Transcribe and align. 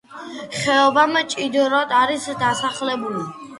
ხეობა 0.61 1.03
მჭიდროდ 1.11 1.95
არის 2.01 2.27
დასახლებული. 2.43 3.25